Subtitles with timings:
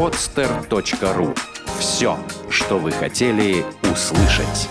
[0.00, 1.36] podster.ru
[1.78, 2.16] Все,
[2.48, 4.70] что вы хотели услышать.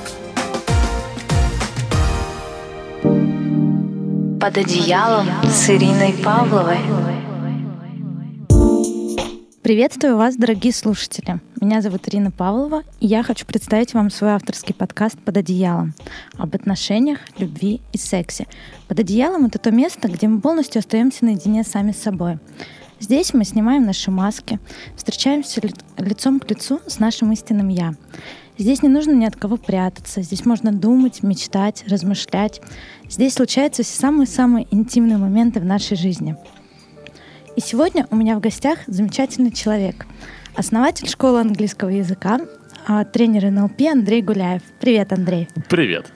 [4.41, 6.79] Под одеялом с Ириной Павловой.
[9.61, 11.39] Приветствую вас, дорогие слушатели.
[11.61, 15.93] Меня зовут Ирина Павлова, и я хочу представить вам свой авторский подкаст «Под одеялом»
[16.39, 18.47] об отношениях, любви и сексе.
[18.87, 22.39] «Под одеялом»— это то место, где мы полностью остаемся наедине сами с собой.
[22.99, 24.59] Здесь мы снимаем наши маски,
[24.95, 25.61] встречаемся
[25.97, 27.93] лицом к лицу с нашим истинным «я».
[28.57, 32.59] Здесь не нужно ни от кого прятаться, здесь можно думать, мечтать, размышлять.
[33.07, 36.35] Здесь случаются все самые-самые интимные моменты в нашей жизни—
[37.59, 40.05] и сегодня у меня в гостях замечательный человек,
[40.55, 42.39] основатель школы английского языка,
[42.87, 44.61] а, тренер НЛП Андрей Гуляев.
[44.79, 45.49] Привет, Андрей.
[45.67, 46.13] Привет.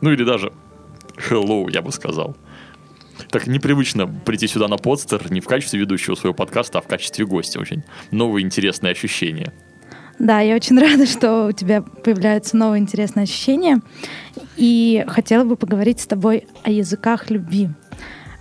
[0.00, 0.52] Ну или даже
[1.30, 2.36] hello, я бы сказал.
[3.32, 7.24] Так непривычно прийти сюда на подстер не в качестве ведущего своего подкаста, а в качестве
[7.24, 7.60] гостя.
[7.60, 9.54] Очень новые интересные ощущения.
[10.18, 13.80] Да, я очень рада, что у тебя появляются новые интересные ощущения.
[14.58, 17.70] И хотела бы поговорить с тобой о языках любви.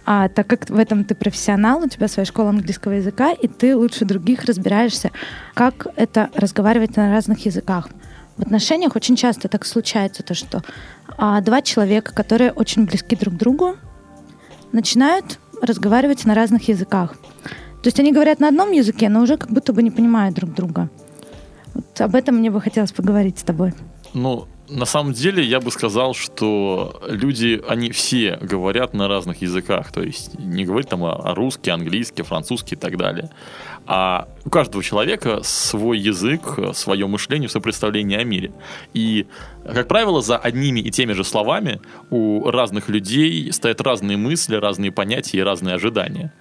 [0.05, 3.77] А так как в этом ты профессионал, у тебя своя школа английского языка, и ты
[3.77, 5.11] лучше других разбираешься,
[5.53, 7.87] как это разговаривать на разных языках.
[8.35, 10.63] В отношениях очень часто так случается, то, что
[11.17, 13.77] а, два человека, которые очень близки друг к другу,
[14.71, 17.15] начинают разговаривать на разных языках.
[17.81, 20.53] То есть они говорят на одном языке, но уже как будто бы не понимают друг
[20.53, 20.89] друга.
[21.73, 23.73] Вот об этом мне бы хотелось поговорить с тобой.
[24.13, 29.91] Ну, на самом деле я бы сказал, что люди, они все говорят на разных языках.
[29.91, 33.29] То есть не говорить там о русский, английский, французский и так далее.
[33.85, 36.41] А у каждого человека свой язык,
[36.73, 38.51] свое мышление, свое представление о мире.
[38.93, 39.27] И,
[39.65, 44.91] как правило, за одними и теми же словами у разных людей стоят разные мысли, разные
[44.91, 46.31] понятия и разные ожидания.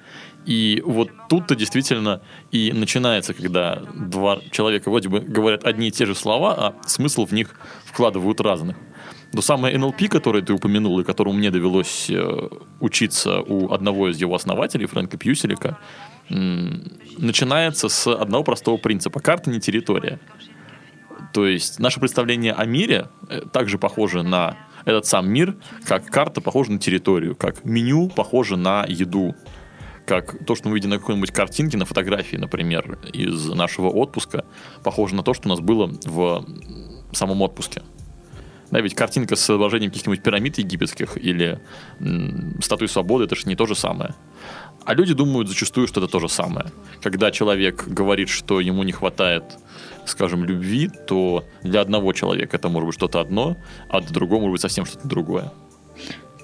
[0.51, 6.07] И вот тут-то действительно и начинается, когда два человека вроде бы говорят одни и те
[6.07, 8.77] же слова, а смысл в них вкладывают разных.
[9.33, 12.49] То самое НЛП, которое ты упомянул, и которому мне довелось э,
[12.81, 15.79] учиться у одного из его основателей, Фрэнка Пьюселика,
[16.29, 19.21] начинается с одного простого принципа.
[19.21, 20.19] Карта не территория.
[21.33, 26.41] То есть наше представление о мире э, также похоже на этот сам мир, как карта
[26.41, 29.37] похожа на территорию, как меню похоже на еду,
[30.11, 34.45] как то, что мы видим на какой-нибудь картинке, на фотографии, например, из нашего отпуска,
[34.83, 36.45] похоже на то, что у нас было в
[37.13, 37.83] самом отпуске.
[38.73, 41.61] Да, ведь картинка с изображением каких-нибудь пирамид египетских или
[42.01, 44.17] м, статуи свободы, это же не то же самое.
[44.85, 46.73] А люди думают зачастую, что это то же самое.
[47.01, 49.45] Когда человек говорит, что ему не хватает,
[50.07, 53.57] скажем, любви, то для одного человека это может быть что-то одно,
[53.89, 55.53] а для другого может быть совсем что-то другое.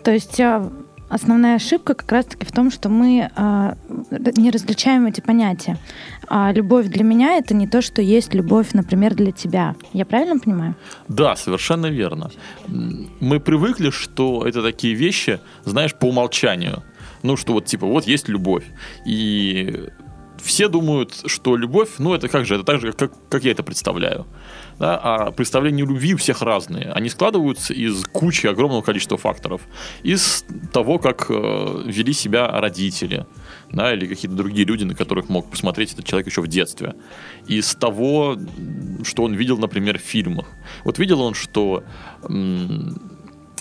[0.04, 0.70] То есть а,
[1.08, 3.76] основная ошибка как раз-таки в том, что мы а,
[4.36, 5.78] не различаем эти понятия.
[6.28, 9.74] А любовь для меня это не то, что есть любовь, например, для тебя.
[9.92, 10.74] Я правильно понимаю?
[11.08, 12.30] Да, совершенно верно.
[12.66, 16.82] Мы привыкли, что это такие вещи, знаешь, по умолчанию.
[17.22, 18.64] Ну, что вот типа, вот есть любовь.
[19.04, 19.88] И
[20.42, 23.62] все думают, что любовь, ну, это как же, это так же, как, как я это
[23.62, 24.26] представляю.
[24.78, 24.98] Да?
[25.02, 26.90] А представления любви у всех разные.
[26.92, 29.62] Они складываются из кучи огромного количества факторов.
[30.02, 33.26] Из того, как э, вели себя родители,
[33.72, 36.94] да, или какие-то другие люди, на которых мог посмотреть этот человек еще в детстве.
[37.46, 38.36] Из того,
[39.02, 40.46] что он видел, например, в фильмах.
[40.84, 41.82] Вот видел он, что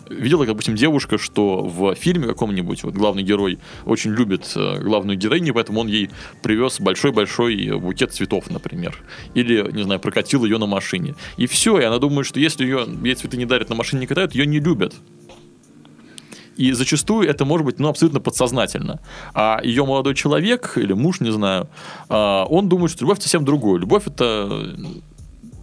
[0.09, 5.53] видела, допустим, девушка, что в фильме каком-нибудь вот главный герой очень любит э, главную героиню,
[5.53, 6.09] поэтому он ей
[6.41, 8.97] привез большой-большой букет цветов, например.
[9.33, 11.15] Или, не знаю, прокатил ее на машине.
[11.38, 14.07] И все, и она думает, что если ее, ей цветы не дарят, на машине не
[14.07, 14.95] катают, ее не любят.
[16.57, 19.01] И зачастую это может быть ну, абсолютно подсознательно.
[19.33, 21.67] А ее молодой человек или муж, не знаю,
[22.07, 23.79] а, он думает, что любовь совсем другое.
[23.79, 24.75] Любовь это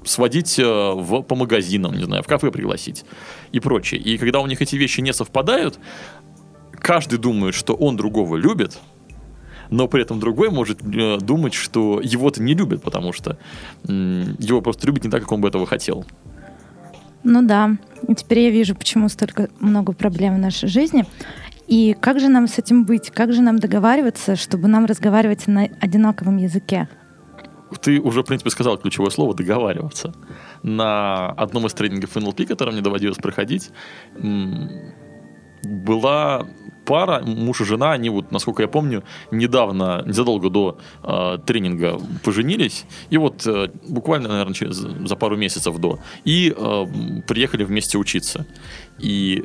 [0.04, 3.04] сводить э, в, по магазинам, не знаю, в кафе пригласить
[3.52, 4.00] и прочее.
[4.00, 5.78] И когда у них эти вещи не совпадают,
[6.78, 8.78] каждый думает, что он другого любит,
[9.70, 13.38] но при этом другой может э, думать, что его-то не любят, потому что
[13.84, 16.04] его просто любят не так, как он бы этого хотел.
[17.24, 17.76] Ну да,
[18.16, 21.04] теперь я вижу, почему столько много проблем в нашей жизни.
[21.68, 23.10] И как же нам с этим быть?
[23.10, 26.88] Как же нам договариваться, чтобы нам разговаривать на одинаковом языке?
[27.80, 30.14] Ты уже, в принципе, сказал ключевое слово «договариваться».
[30.62, 33.70] На одном из тренингов NLP, который мне доводилось проходить,
[35.62, 36.46] была
[36.84, 42.84] пара, муж и жена, они вот, насколько я помню, недавно, незадолго до э, тренинга поженились,
[43.10, 46.84] и вот э, буквально, наверное, через, за пару месяцев до, и э,
[47.28, 48.46] приехали вместе учиться.
[48.98, 49.44] И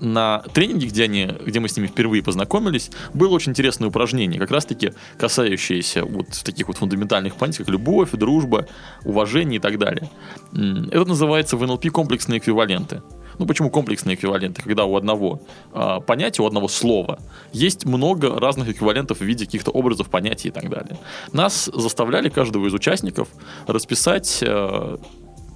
[0.00, 4.50] на тренинге, где, они, где мы с ними впервые познакомились, было очень интересное упражнение, как
[4.50, 8.66] раз-таки касающееся вот таких вот фундаментальных понятий, как любовь, дружба,
[9.04, 10.10] уважение и так далее.
[10.52, 13.02] Это называется в НЛП комплексные эквиваленты.
[13.38, 14.62] Ну, почему комплексные эквиваленты?
[14.62, 15.40] Когда у одного
[15.72, 17.20] э, понятия, у одного слова
[17.52, 20.98] есть много разных эквивалентов в виде каких-то образов, понятий и так далее.
[21.32, 23.28] Нас заставляли каждого из участников
[23.68, 24.96] расписать э,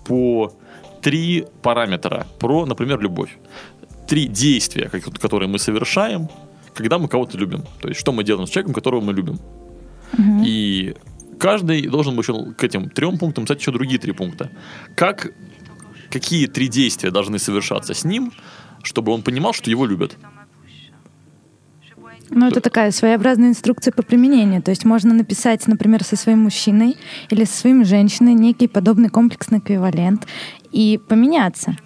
[0.04, 0.52] по
[1.02, 3.36] три параметра про, например, любовь.
[4.12, 6.28] Три действия, которые мы совершаем,
[6.74, 7.64] когда мы кого-то любим.
[7.80, 9.38] То есть, что мы делаем с человеком, которого мы любим.
[10.12, 10.42] Угу.
[10.44, 10.94] И
[11.38, 14.50] каждый должен был еще к этим трем пунктам кстати, еще другие три пункта.
[14.96, 15.32] Как,
[16.10, 18.32] какие три действия должны совершаться с ним,
[18.82, 20.18] чтобы он понимал, что его любят.
[22.28, 24.62] Ну, это такая своеобразная инструкция по применению.
[24.62, 26.98] То есть можно написать, например, со своим мужчиной
[27.30, 30.26] или со своим женщиной некий подобный комплексный эквивалент
[30.70, 31.76] и поменяться.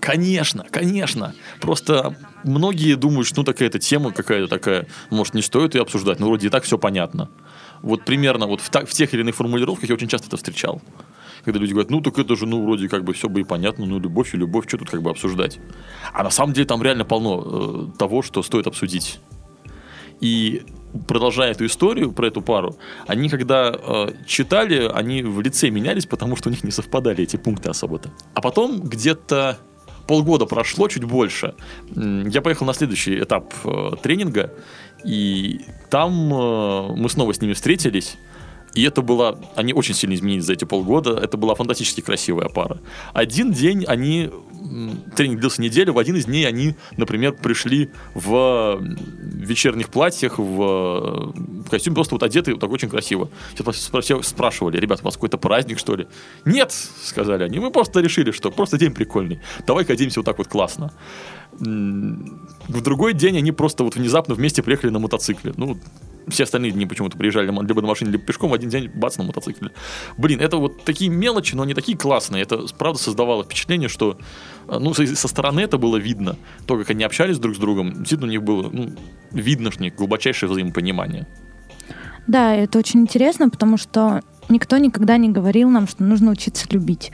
[0.00, 1.34] Конечно, конечно.
[1.60, 6.18] Просто многие думают, что ну такая эта тема какая-то такая, может, не стоит ее обсуждать,
[6.18, 7.30] но вроде и так все понятно.
[7.82, 10.80] Вот примерно вот в, та, в тех или иных формулировках я очень часто это встречал.
[11.44, 13.86] Когда люди говорят, ну так это же, ну вроде как бы все бы и понятно,
[13.86, 15.58] ну любовь и любовь, что тут как бы обсуждать.
[16.12, 19.20] А на самом деле там реально полно э, того, что стоит обсудить.
[20.20, 20.62] И
[21.08, 22.76] продолжая эту историю про эту пару,
[23.06, 27.36] они когда э, читали, они в лице менялись, потому что у них не совпадали эти
[27.36, 28.10] пункты особо-то.
[28.34, 29.58] А потом где-то
[30.10, 31.54] полгода прошло, чуть больше.
[31.94, 34.52] Я поехал на следующий этап э, тренинга,
[35.04, 38.18] и там э, мы снова с ними встретились.
[38.74, 39.38] И это было...
[39.56, 41.16] Они очень сильно изменились за эти полгода.
[41.16, 42.78] Это была фантастически красивая пара.
[43.12, 44.30] Один день они...
[45.16, 45.92] Тренинг длился неделю.
[45.92, 52.22] В один из дней они, например, пришли в вечерних платьях, в, в костюме, просто вот
[52.22, 53.30] одеты вот так очень красиво.
[54.00, 56.06] Все спрашивали, ребята, у вас какой-то праздник, что ли?
[56.44, 57.58] Нет, сказали они.
[57.58, 59.40] Мы просто решили, что просто день прикольный.
[59.66, 60.92] Давай-ка оденемся вот так вот классно.
[61.58, 65.52] В другой день они просто вот внезапно вместе приехали на мотоцикле.
[65.56, 65.78] Ну,
[66.30, 69.24] все остальные дни почему-то приезжали либо на машине, либо пешком, в один день бац на
[69.24, 69.70] мотоцикле.
[70.16, 72.42] Блин, это вот такие мелочи, но они такие классные.
[72.42, 74.18] Это, правда, создавало впечатление, что
[74.68, 76.36] э, ну, со, стороны это было видно.
[76.66, 78.90] То, как они общались друг с другом, действительно у них было ну,
[79.30, 81.26] видно, что у них глубочайшее взаимопонимание.
[82.26, 87.12] Да, это очень интересно, потому что никто никогда не говорил нам, что нужно учиться любить.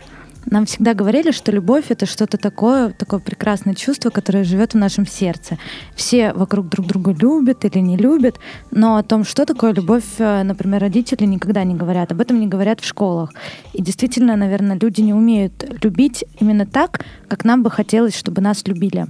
[0.48, 5.04] Нам всегда говорили, что любовь это что-то такое, такое прекрасное чувство, которое живет в нашем
[5.04, 5.58] сердце.
[5.96, 8.38] Все вокруг друг друга любят или не любят,
[8.70, 12.12] но о том, что такое любовь, э, например, родители никогда не говорят.
[12.12, 13.32] Об этом не говорят в школах.
[13.72, 18.64] И действительно, наверное, люди не умеют любить именно так, как нам бы хотелось, чтобы нас
[18.66, 19.06] любили.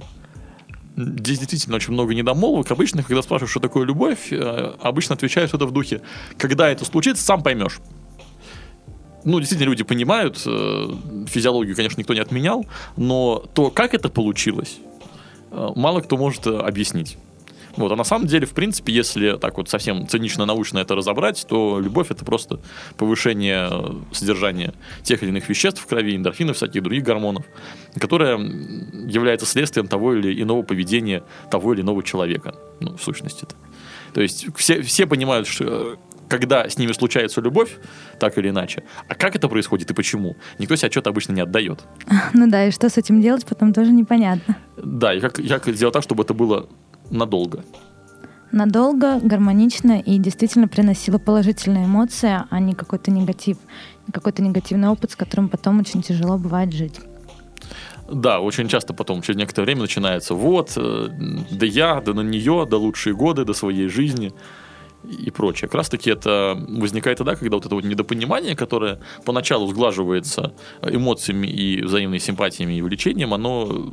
[0.95, 2.71] Здесь действительно очень много недомолвок.
[2.71, 6.01] Обычно, когда спрашиваешь, что такое любовь, э, обычно отвечают что-то в духе
[6.39, 7.79] «когда это случится, сам поймешь»
[9.23, 10.87] ну, действительно, люди понимают, э,
[11.27, 12.65] физиологию, конечно, никто не отменял,
[12.95, 14.77] но то, как это получилось,
[15.51, 17.17] э, мало кто может э, объяснить.
[17.77, 21.79] Вот, а на самом деле, в принципе, если так вот совсем цинично-научно это разобрать, то
[21.79, 22.59] любовь это просто
[22.97, 23.71] повышение
[24.11, 24.73] содержания
[25.03, 27.45] тех или иных веществ в крови, эндорфинов, всяких других гормонов,
[27.99, 33.55] которое является следствием того или иного поведения того или иного человека, ну, в сущности-то.
[34.13, 35.97] То есть все, все понимают, что
[36.27, 37.77] когда с ними случается любовь,
[38.19, 38.83] так или иначе.
[39.07, 40.35] А как это происходит и почему?
[40.59, 41.83] Никто себе отчет обычно не отдает.
[42.33, 44.57] Ну да, и что с этим делать, потом тоже непонятно.
[44.77, 46.67] Да, и как, как сделать так, чтобы это было
[47.09, 47.63] надолго?
[48.51, 53.57] Надолго, гармонично и действительно приносило положительные эмоции, а не какой-то негатив,
[54.11, 56.99] какой-то негативный опыт, с которым потом очень тяжело бывает жить.
[58.09, 61.09] Да, очень часто потом, через некоторое время начинается, вот, э,
[61.51, 64.33] да я, да на нее, да лучшие годы, до своей жизни
[65.07, 65.67] и прочее.
[65.67, 71.47] Как раз таки это возникает тогда, когда вот это вот недопонимание, которое поначалу сглаживается эмоциями
[71.47, 73.91] и взаимной симпатиями и увлечением, оно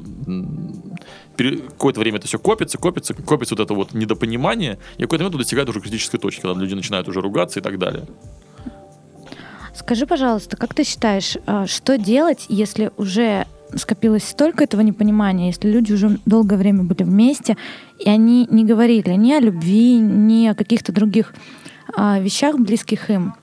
[1.36, 5.38] какое-то время это все копится, копится, копится вот это вот недопонимание, и в какой-то момент
[5.38, 8.06] достигает уже критической точки, когда люди начинают уже ругаться и так далее.
[9.74, 15.70] Скажи, пожалуйста, как ты считаешь, а, что делать, если уже скопилось столько этого непонимания, если
[15.70, 17.56] люди уже долгое время были вместе,
[17.98, 21.34] и они не говорили ни о любви, ни о каких-то других
[21.94, 23.34] а, вещах, близких им.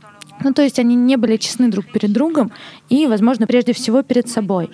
[0.44, 2.52] Ну, то есть они не были честны друг перед другом
[2.90, 4.70] и, возможно, прежде всего перед собой.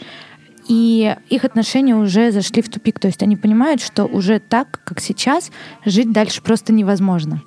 [0.67, 2.99] И их отношения уже зашли в тупик.
[2.99, 5.51] То есть они понимают, что уже так, как сейчас,
[5.85, 7.41] жить дальше просто невозможно.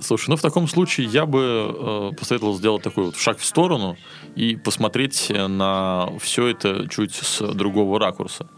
[0.00, 3.96] Слушай, ну в таком случае я бы э, посоветовал сделать такой вот шаг в сторону
[4.36, 8.48] и посмотреть на все это чуть с другого ракурса.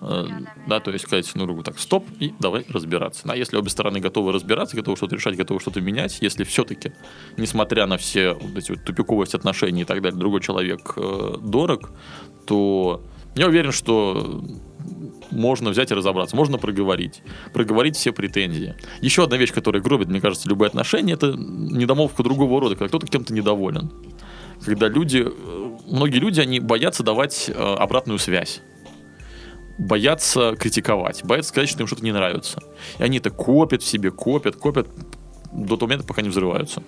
[0.00, 0.26] Э,
[0.66, 3.22] да, то есть сказать, ну, руку так, стоп, и давай разбираться.
[3.26, 6.92] А если обе стороны готовы разбираться, готовы что-то решать, готовы что-то менять, если все-таки,
[7.36, 11.90] несмотря на все вот эти вот тупиковость отношений и так далее, другой человек э, дорог,
[12.46, 13.02] то
[13.34, 14.44] я уверен, что
[15.30, 17.22] можно взять и разобраться, можно проговорить,
[17.52, 18.74] проговорить все претензии.
[19.00, 23.06] Еще одна вещь, которая гробит, мне кажется, любые отношения, это недомолвка другого рода, когда кто-то
[23.06, 23.90] кем-то недоволен.
[24.64, 28.60] Когда люди, э, многие люди, они боятся давать э, обратную связь
[29.78, 32.60] боятся критиковать, боятся сказать, что им что-то не нравится.
[32.98, 34.88] И они это копят в себе, копят, копят
[35.52, 36.82] до того момента, пока не взрываются.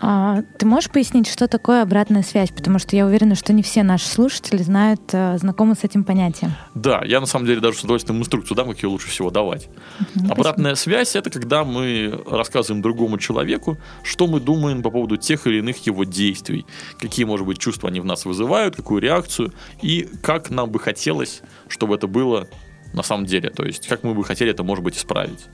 [0.00, 2.50] А, ты можешь пояснить, что такое обратная связь?
[2.50, 6.52] Потому что я уверена, что не все наши слушатели знают, э, знакомы с этим понятием.
[6.74, 9.68] Да, я на самом деле даже с удовольствием инструкцию дам, как ее лучше всего давать.
[10.14, 10.96] Угу, Обратная спасибо.
[10.96, 15.78] связь это когда мы рассказываем другому человеку, что мы думаем по поводу тех или иных
[15.86, 16.66] его действий,
[16.98, 19.52] какие, может быть, чувства они в нас вызывают, какую реакцию,
[19.82, 22.48] и как нам бы хотелось, чтобы это было
[22.92, 23.50] на самом деле.
[23.50, 25.46] То есть, как мы бы хотели это, может быть, исправить.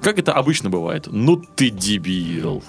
[0.00, 1.08] Как это обычно бывает?
[1.10, 2.62] Ну ты дебил.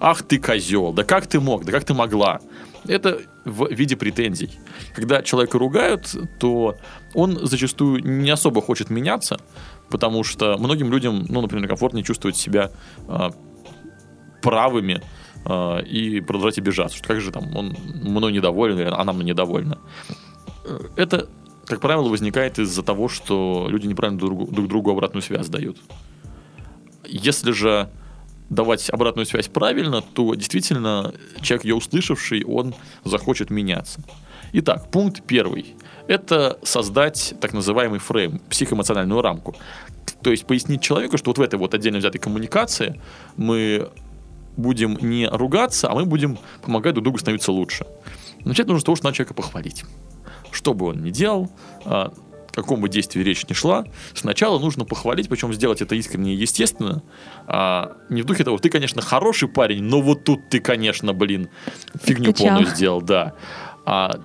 [0.00, 0.92] Ах ты козел.
[0.92, 1.64] Да как ты мог?
[1.64, 2.40] Да как ты могла?
[2.86, 4.50] Это в виде претензий.
[4.94, 6.76] Когда человека ругают, то
[7.14, 9.38] он зачастую не особо хочет меняться,
[9.88, 12.70] потому что многим людям, ну, например, комфортнее чувствовать себя
[13.08, 13.30] э,
[14.42, 15.02] правыми
[15.44, 16.96] э, и продолжать обижаться.
[16.96, 19.78] Что как же там он мной недоволен, или она мной недовольна.
[20.96, 21.28] Это,
[21.66, 25.78] как правило, возникает из-за того, что люди неправильно друг, друг другу обратную связь дают.
[27.04, 27.88] Если же
[28.48, 31.12] давать обратную связь правильно, то действительно
[31.42, 32.74] человек, ее услышавший, он
[33.04, 34.00] захочет меняться.
[34.52, 35.74] Итак, пункт первый.
[36.06, 39.56] Это создать так называемый фрейм, психоэмоциональную рамку.
[40.22, 43.00] То есть пояснить человеку, что вот в этой вот отдельно взятой коммуникации
[43.36, 43.90] мы
[44.56, 47.86] будем не ругаться, а мы будем помогать друг другу становиться лучше.
[48.44, 49.84] Начать нужно с того, что надо человека похвалить.
[50.52, 51.50] Что бы он ни делал,
[51.84, 52.12] а,
[52.56, 53.84] каком бы действии речь ни шла,
[54.14, 57.02] сначала нужно похвалить, причем сделать это искренне и естественно.
[57.46, 61.48] А, не в духе того, ты, конечно, хороший парень, но вот тут ты, конечно, блин,
[62.02, 62.48] фигню Качал.
[62.48, 63.34] полную сделал, да.
[63.84, 64.18] А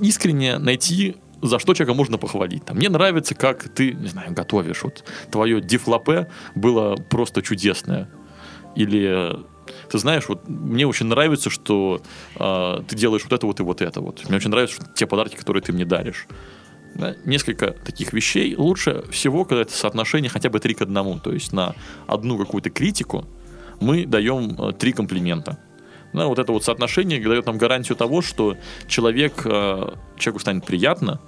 [0.00, 2.64] искренне найти за что человека можно похвалить.
[2.64, 4.82] Там, мне нравится, как ты, не знаю, готовишь.
[4.82, 8.08] Вот твое дифлопе было просто чудесное.
[8.76, 9.36] Или
[9.90, 12.00] ты знаешь, вот мне очень нравится, что
[12.36, 14.26] э, ты делаешь вот это вот и вот это вот.
[14.28, 16.26] Мне очень нравятся те подарки, которые ты мне даришь
[16.94, 18.54] да, несколько таких вещей.
[18.56, 21.20] Лучше всего, когда это соотношение хотя бы 3 к 1.
[21.20, 21.74] То есть на
[22.06, 23.26] одну какую-то критику
[23.80, 25.58] мы даем э, три комплимента.
[26.12, 31.20] Да, вот это вот соотношение дает нам гарантию того, что человек, э, человеку станет приятно,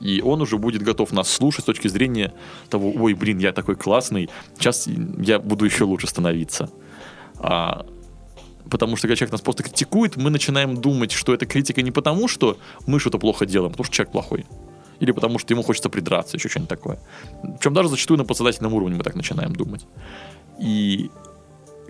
[0.00, 2.34] и он уже будет готов нас слушать с точки зрения
[2.68, 4.28] того, ой, блин, я такой классный,
[4.58, 6.68] сейчас я буду еще лучше становиться.
[7.38, 7.86] А,
[8.68, 12.26] потому что когда человек нас просто критикует, мы начинаем думать, что эта критика не потому,
[12.26, 14.46] что мы что-то плохо делаем, а потому что человек плохой
[15.00, 16.98] или потому что ему хочется придраться, еще что-нибудь такое.
[17.42, 19.86] Причем даже зачастую на подсознательном уровне мы так начинаем думать.
[20.60, 21.10] И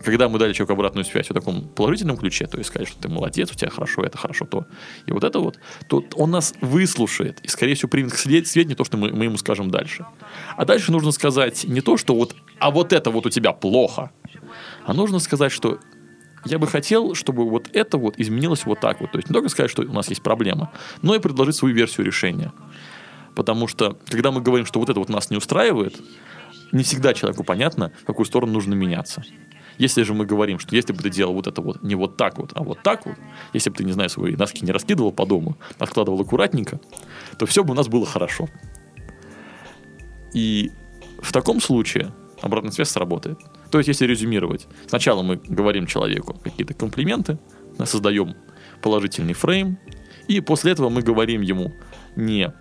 [0.05, 3.09] когда мы дали человеку обратную связь в таком положительном ключе, то есть сказать, что ты
[3.09, 4.67] молодец, у тебя хорошо, это хорошо, то,
[5.07, 5.59] и вот это вот,
[5.89, 9.37] то он нас выслушает и, скорее всего, примет к сведению то, что мы, мы ему
[9.39, 10.07] скажем дальше.
[10.57, 14.11] А дальше нужно сказать не то, что вот, а вот это вот у тебя плохо,
[14.85, 15.81] а нужно сказать, что
[16.45, 19.13] я бы хотел, чтобы вот это вот изменилось вот так вот.
[19.13, 22.07] То есть не только сказать, что у нас есть проблема, но и предложить свою версию
[22.07, 22.53] решения.
[23.35, 26.01] Потому что, когда мы говорим, что вот это вот нас не устраивает,
[26.73, 29.23] не всегда человеку понятно, в какую сторону нужно меняться.
[29.79, 32.39] Если же мы говорим, что если бы ты делал вот это вот не вот так
[32.39, 33.17] вот, а вот так вот,
[33.53, 36.81] если бы ты, не знаю, свои носки не раскидывал по дому, откладывал аккуратненько,
[37.39, 38.49] то все бы у нас было хорошо.
[40.33, 40.71] И
[41.21, 43.39] в таком случае обратная связь сработает.
[43.71, 47.39] То есть, если резюмировать, сначала мы говорим человеку какие-то комплименты,
[47.85, 48.37] создаем
[48.81, 49.79] положительный фрейм,
[50.29, 51.75] и после этого мы говорим ему
[52.17, 52.53] не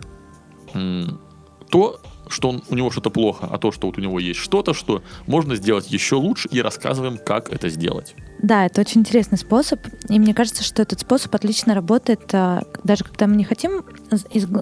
[1.70, 4.74] то, что он, у него что-то плохо, а то, что вот у него есть что-то,
[4.74, 8.15] что можно сделать еще лучше, и рассказываем, как это сделать.
[8.42, 13.03] Да, это очень интересный способ, и мне кажется, что этот способ отлично работает, а, даже
[13.03, 13.84] когда мы не хотим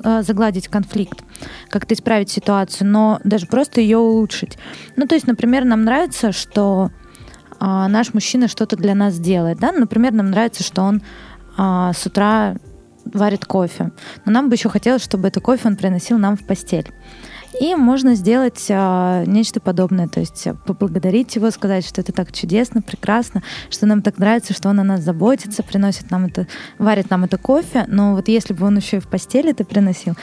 [0.03, 1.23] а, загладить конфликт,
[1.69, 4.57] как-то исправить ситуацию, но даже просто ее улучшить.
[4.95, 6.91] Ну, то есть, например, нам нравится, что
[7.59, 11.01] а, наш мужчина что-то для нас делает, да, например, нам нравится, что он
[11.57, 12.55] с утра
[13.13, 13.91] варит кофе.
[14.25, 16.91] Но нам бы еще хотелось, чтобы это кофе он приносил нам в постель.
[17.59, 22.81] И можно сделать а, нечто подобное, то есть поблагодарить его, сказать, что это так чудесно,
[22.81, 27.25] прекрасно, что нам так нравится, что он о нас заботится, приносит нам это, варит нам
[27.25, 27.85] это кофе.
[27.87, 30.15] Но вот если бы он еще и в постели это приносил,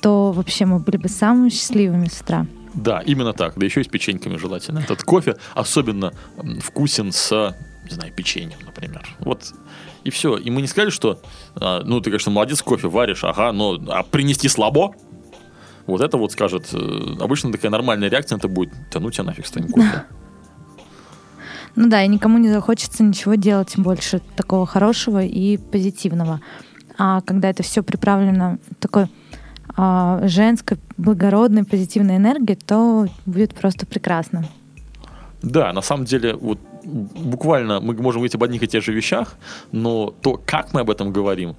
[0.00, 2.46] то вообще мы были бы самыми счастливыми с утра.
[2.74, 3.54] Да, именно так.
[3.56, 4.78] Да еще и с печеньками желательно.
[4.78, 6.12] Этот кофе особенно
[6.60, 7.56] вкусен с,
[7.88, 9.06] не знаю, печеньем, например.
[9.20, 9.52] Вот
[10.04, 10.36] и все.
[10.36, 11.20] И мы не сказали, что,
[11.56, 14.94] а, ну, ты, конечно, молодец, кофе варишь, ага, но а принести слабо?
[15.86, 19.46] Вот это вот скажет, э, обычно такая нормальная реакция это будет, да ну тебя нафиг
[19.46, 20.04] с твоим кофе.
[21.76, 26.40] Ну да, и никому не захочется ничего делать больше такого хорошего и позитивного.
[26.96, 29.06] А когда это все приправлено такой
[29.76, 34.44] а, женской, благородной, позитивной энергии, то будет просто прекрасно.
[35.42, 39.36] Да, на самом деле, вот буквально мы можем говорить об одних и тех же вещах,
[39.72, 41.56] но то, как мы об этом говорим,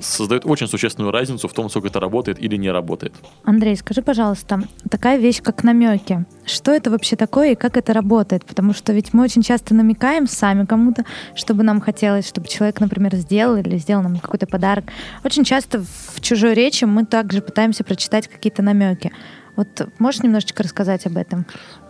[0.00, 3.12] создает очень существенную разницу в том, сколько это работает или не работает.
[3.44, 6.24] Андрей, скажи, пожалуйста, такая вещь, как намеки.
[6.46, 8.44] Что это вообще такое и как это работает?
[8.44, 11.04] Потому что ведь мы очень часто намекаем сами кому-то,
[11.34, 14.84] чтобы нам хотелось, чтобы человек, например, сделал или сделал нам какой-то подарок.
[15.24, 19.12] Очень часто в чужой речи мы также пытаемся прочитать какие-то намеки.
[19.56, 21.44] Вот можешь немножечко рассказать об этом?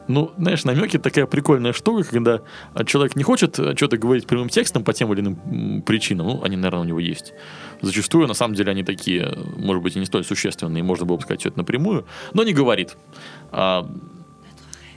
[0.08, 2.40] Ну, знаешь, намеки такая прикольная штука, когда
[2.86, 6.56] человек не хочет э, что-то говорить прямым текстом по тем или иным причинам, ну, они,
[6.56, 7.34] наверное, у него есть.
[7.82, 11.22] Зачастую, на самом деле, они такие, может быть, и не столь существенные, можно было бы
[11.22, 12.96] сказать все это напрямую, но не говорит.
[13.52, 13.86] А,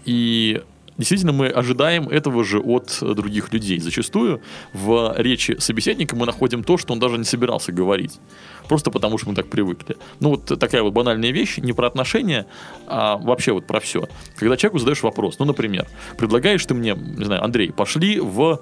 [0.06, 0.64] и
[1.02, 3.80] действительно мы ожидаем этого же от других людей.
[3.80, 4.42] Зачастую
[4.74, 8.20] в речи собеседника мы находим то, что он даже не собирался говорить.
[8.68, 9.98] Просто потому, что мы так привыкли.
[10.20, 12.46] Ну, вот такая вот банальная вещь, не про отношения,
[12.88, 14.08] а вообще вот про все.
[14.36, 18.62] Когда человеку задаешь вопрос, ну, например, предлагаешь ты мне, не знаю, Андрей, пошли в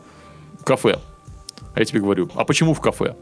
[0.63, 0.99] кафе.
[1.75, 3.15] А я тебе говорю, а почему в кафе?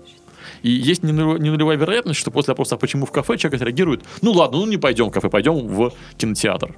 [0.62, 4.32] И есть не нулевая вероятность, что после вопроса, а почему в кафе, человек отреагирует, ну
[4.32, 6.76] ладно, ну не пойдем в кафе, пойдем в кинотеатр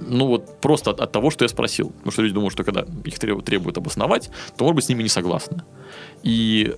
[0.00, 1.90] ну вот просто от, от того, что я спросил.
[1.90, 5.02] Потому что люди думают, что когда их требуют, требуют обосновать, то, может быть, с ними
[5.02, 5.62] не согласны.
[6.22, 6.74] И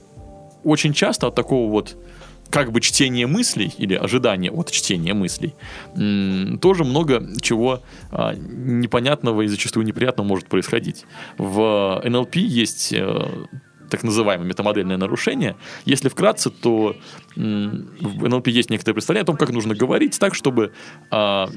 [0.65, 1.97] очень часто от такого вот
[2.51, 5.55] как бы чтения мыслей или ожидания от чтения мыслей
[6.61, 11.05] тоже много чего а, непонятного и зачастую неприятного может происходить.
[11.37, 13.47] В НЛП есть э,
[13.91, 15.57] так называемое метамодельное нарушение.
[15.85, 16.97] Если вкратце, то
[17.37, 20.73] в НЛП есть некоторое представление о том, как нужно говорить так, чтобы
[21.11, 21.51] а,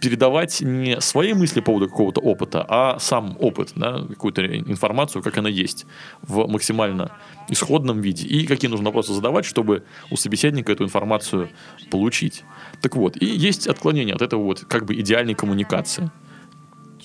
[0.00, 5.38] передавать не свои мысли по поводу какого-то опыта, а сам опыт, да, какую-то информацию, как
[5.38, 5.86] она есть,
[6.22, 7.12] в максимально
[7.48, 11.50] исходном виде, и какие нужно вопросы задавать, чтобы у собеседника эту информацию
[11.90, 12.44] получить.
[12.80, 16.10] Так вот, и есть отклонение от этого вот как бы идеальной коммуникации.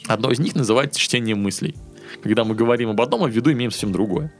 [0.08, 1.76] Одно из них называется чтение мыслей.
[2.24, 4.34] Когда мы говорим об одном, а в виду имеем совсем другое.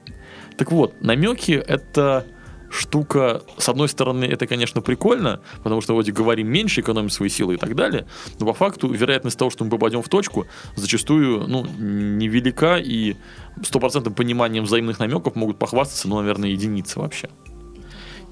[0.58, 2.26] Так вот, намеки— это
[2.70, 7.56] штука, с одной стороны, это, конечно, прикольно, потому что вроде говорим меньше, экономим свои силы
[7.56, 8.06] и так далее,
[8.40, 13.16] но по факту вероятность того, что мы попадем в точку, зачастую ну, невелика, и
[13.64, 17.30] стопроцентным пониманием взаимных намеков могут похвастаться, ну, наверное, единицы вообще.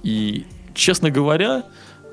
[0.04, 1.64] И, честно говоря,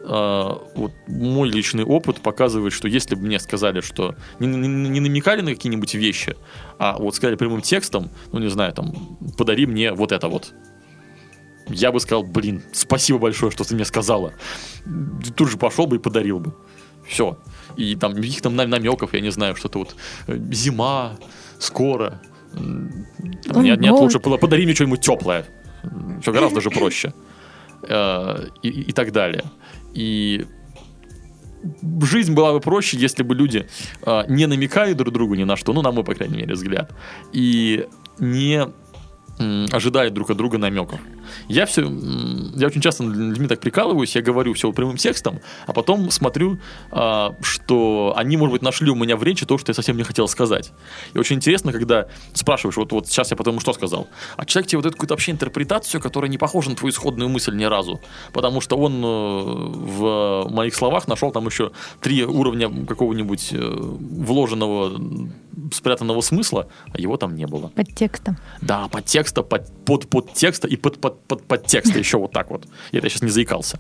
[0.03, 4.99] Uh, вот мой личный опыт показывает, что если бы мне сказали, что не, не, не
[4.99, 6.37] намекали на какие-нибудь вещи,
[6.79, 10.55] а вот сказали прямым текстом, ну не знаю, там, подари мне вот это вот,
[11.71, 14.33] я бы сказал, блин, спасибо большое, что ты мне сказала.
[15.37, 16.55] Тут же пошел бы и подарил бы.
[17.07, 17.39] Все.
[17.77, 21.17] И там каких там намеков, я не знаю, что-то вот э, зима,
[21.59, 22.21] скоро.
[22.53, 25.47] Там, нет, нет, лучше подари мне что-нибудь теплое.
[26.21, 27.13] Все гораздо же проще.
[27.83, 29.45] Э, и, и так далее.
[29.95, 30.47] И
[32.03, 33.67] жизнь была бы проще, если бы люди
[34.03, 36.93] э, не намекали друг другу ни на что, ну, на мой, по крайней мере, взгляд,
[37.33, 37.87] и
[38.19, 38.69] не
[39.73, 41.01] ожидали друг от друга намеков.
[41.49, 41.83] Я все,
[42.57, 46.59] я очень часто над людьми так прикалываюсь, я говорю все прямым текстом, а потом смотрю,
[46.91, 50.03] а, что они, может быть, нашли у меня в речи то, что я совсем не
[50.03, 50.73] хотел сказать.
[51.15, 54.79] И очень интересно, когда спрашиваешь, вот, вот сейчас я потому что сказал, а человек тебе
[54.79, 58.01] вот эту какую-то вообще интерпретацию, которая не похожа на твою исходную мысль ни разу,
[58.33, 65.01] потому что он э, в моих словах нашел там еще три уровня какого-нибудь э, вложенного,
[65.73, 67.69] спрятанного смысла, а его там не было.
[67.69, 68.37] Под текстом.
[68.61, 72.33] Да, под текста, под, под, под текста и под, под под, под текста еще вот
[72.33, 72.67] так вот.
[72.93, 73.79] Я сейчас не заикался.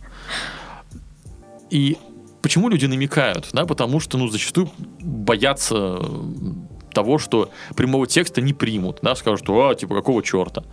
[1.70, 1.96] И
[2.42, 3.50] почему люди намекают?
[3.52, 6.00] Да, потому что, ну, зачастую боятся
[6.92, 10.64] того, что прямого текста не примут, да, скажут, что, а, типа, какого черта?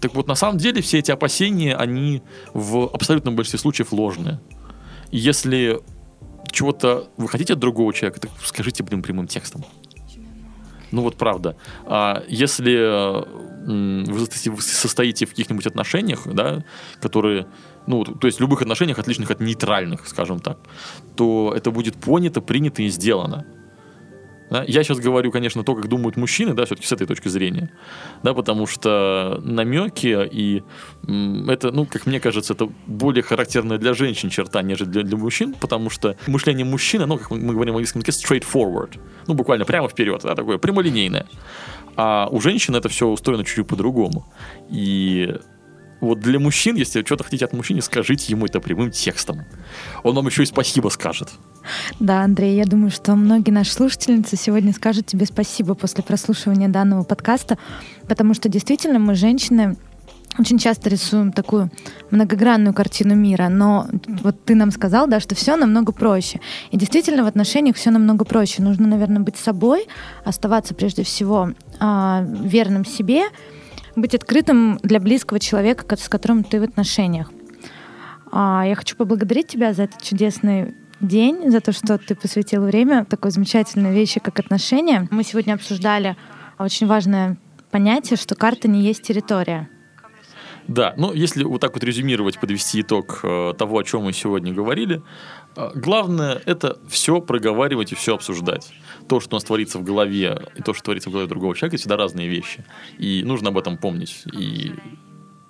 [0.00, 2.22] Так вот, на самом деле, все эти опасения, они
[2.54, 4.40] в абсолютном большинстве случаев ложные.
[5.10, 5.80] Если
[6.50, 9.64] чего-то вы хотите от другого человека, так скажите, блин, прямым текстом.
[10.92, 11.56] Ну вот правда.
[11.86, 13.24] А если
[13.66, 16.64] вы состоите в каких-нибудь отношениях, да,
[17.00, 17.46] которые,
[17.86, 20.58] ну, то есть любых отношениях, отличных от нейтральных, скажем так,
[21.16, 23.44] то это будет понято, принято и сделано.
[24.50, 24.64] Да?
[24.66, 27.70] Я сейчас говорю, конечно, то, как думают мужчины, да, все-таки с этой точки зрения,
[28.22, 30.62] да, потому что намеки и
[31.48, 35.54] это, ну, как мне кажется, это более характерная для женщин черта, нежели для, для мужчин,
[35.54, 39.88] потому что мышление мужчины, ну, как мы говорим в английском языке, straightforward, ну, буквально прямо
[39.88, 41.26] вперед, да, такое прямолинейное.
[41.96, 44.26] А у женщин это все устроено чуть-чуть по-другому.
[44.70, 45.34] И
[46.00, 49.44] вот для мужчин, если что-то хотите от мужчины, скажите ему это прямым текстом.
[50.02, 51.30] Он вам еще и спасибо скажет.
[51.98, 57.04] Да, Андрей, я думаю, что многие наши слушательницы сегодня скажут тебе спасибо после прослушивания данного
[57.04, 57.58] подкаста,
[58.08, 59.76] потому что действительно мы, женщины,
[60.38, 61.70] очень часто рисуем такую
[62.10, 63.88] многогранную картину мира, но
[64.22, 66.40] вот ты нам сказал, да, что все намного проще.
[66.70, 68.62] И действительно в отношениях все намного проще.
[68.62, 69.86] Нужно, наверное, быть собой,
[70.24, 73.24] оставаться прежде всего э, верным себе,
[73.96, 77.30] быть открытым для близкого человека, с которым ты в отношениях.
[78.32, 83.04] Э, я хочу поблагодарить тебя за этот чудесный день, за то, что ты посвятил время
[83.04, 85.08] такой замечательной вещи, как отношения.
[85.10, 86.16] Мы сегодня обсуждали
[86.58, 87.38] очень важное
[87.70, 89.68] понятие, что карта не есть территория.
[90.68, 94.52] Да, ну если вот так вот резюмировать, подвести итог э, того, о чем мы сегодня
[94.52, 95.02] говорили,
[95.56, 98.72] э, главное это все проговаривать и все обсуждать.
[99.10, 101.78] То, что у нас творится в голове, и то, что творится в голове другого человека,
[101.78, 102.64] всегда разные вещи.
[102.96, 104.22] И нужно об этом помнить.
[104.32, 104.72] И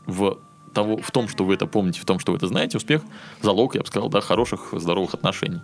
[0.06, 0.38] в
[0.72, 3.02] того, в том, что вы это помните, в том, что вы это знаете, успех–
[3.42, 5.60] залог, я бы сказал, да, хороших, здоровых отношений.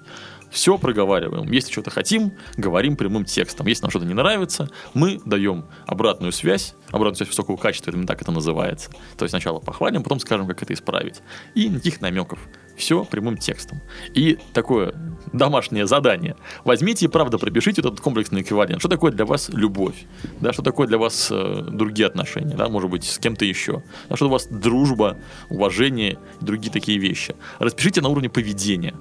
[0.51, 1.51] Все проговариваем.
[1.51, 3.67] Если что-то хотим, говорим прямым текстом.
[3.67, 8.23] Если нам что-то не нравится, мы даем обратную связь, обратную связь высокого качества, именно так
[8.23, 8.91] это называется.
[9.17, 11.23] То есть сначала похвалим, потом скажем, как это исправить.
[11.55, 12.39] И никаких намеков.
[12.77, 13.81] Все прямым текстом.
[14.13, 14.95] И такое
[15.33, 16.37] домашнее задание.
[16.65, 18.81] Возьмите и правда пропишите этот комплексный эквивалент.
[18.81, 20.05] Что такое для вас любовь?
[20.41, 22.55] Да, что такое для вас э, другие отношения?
[22.55, 23.83] Да, может быть, с кем-то еще.
[24.11, 25.17] Да, что у вас дружба,
[25.49, 27.35] уважение другие такие вещи.
[27.59, 28.95] Распишите на уровне поведения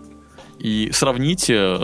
[0.58, 1.78] и сравните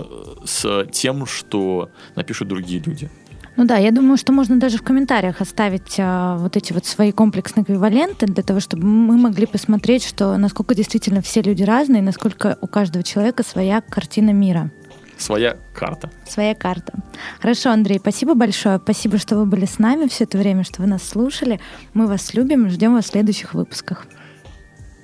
[0.45, 3.09] с тем, что напишут другие люди.
[3.57, 7.11] Ну да, я думаю, что можно даже в комментариях оставить а, вот эти вот свои
[7.11, 12.57] комплексные эквиваленты для того, чтобы мы могли посмотреть, что насколько действительно все люди разные, насколько
[12.61, 14.71] у каждого человека своя картина мира.
[15.17, 16.09] Своя карта.
[16.27, 16.93] Своя карта.
[17.39, 18.79] Хорошо, Андрей, спасибо большое.
[18.79, 21.59] Спасибо, что вы были с нами все это время, что вы нас слушали.
[21.93, 24.07] Мы вас любим ждем вас в следующих выпусках.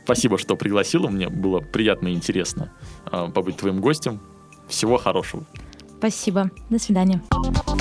[0.05, 1.09] Спасибо, что пригласила.
[1.09, 2.71] Мне было приятно и интересно
[3.11, 4.21] э, побыть твоим гостем.
[4.67, 5.45] Всего хорошего.
[5.99, 6.49] Спасибо.
[6.69, 7.21] До свидания.